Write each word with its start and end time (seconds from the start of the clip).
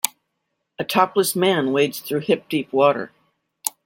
A 0.79 0.83
topless 0.83 1.35
man 1.35 1.71
wades 1.73 1.99
through 1.99 2.21
hip 2.21 2.49
deep 2.49 2.73
water. 2.73 3.11